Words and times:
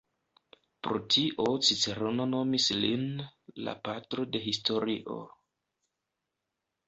Pro 0.85 0.99
tio 1.15 1.43
Cicerono 1.67 2.25
nomis 2.31 2.69
lin 2.85 3.03
"la 3.67 3.75
patro 3.89 4.25
de 4.37 4.41
historio". 4.45 5.19